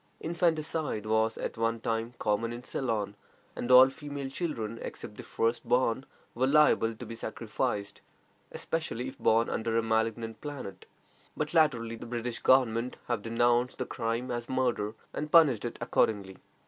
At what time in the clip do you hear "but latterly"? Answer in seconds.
11.37-11.95